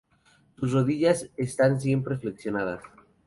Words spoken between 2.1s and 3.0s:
flexionadas.